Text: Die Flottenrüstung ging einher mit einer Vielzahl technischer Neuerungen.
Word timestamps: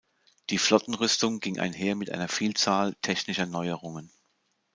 Die 0.49 0.57
Flottenrüstung 0.57 1.39
ging 1.39 1.59
einher 1.59 1.93
mit 1.95 2.09
einer 2.09 2.27
Vielzahl 2.27 2.95
technischer 3.03 3.45
Neuerungen. 3.45 4.11